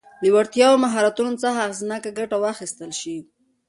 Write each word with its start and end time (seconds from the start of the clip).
له 0.23 0.29
وړتیاوو 0.35 0.71
او 0.75 0.83
مهارتونو 0.85 1.39
څخه 1.43 1.59
اغېزناکه 1.67 2.09
ګټه 2.19 2.35
واخیستل 2.39 2.91
شي. 2.99 3.17